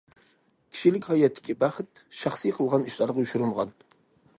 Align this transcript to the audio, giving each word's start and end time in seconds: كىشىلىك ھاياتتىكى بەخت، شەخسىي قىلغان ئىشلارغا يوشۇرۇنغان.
كىشىلىك 0.75 1.05
ھاياتتىكى 1.11 1.57
بەخت، 1.65 2.03
شەخسىي 2.23 2.59
قىلغان 2.59 2.89
ئىشلارغا 2.93 3.27
يوشۇرۇنغان. 3.29 3.81